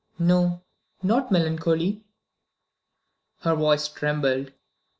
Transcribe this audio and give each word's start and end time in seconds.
"No; 0.17 0.63
not 1.03 1.31
melancholy." 1.31 2.03
Her 3.41 3.53
voice 3.55 3.87
trembled. 3.87 4.49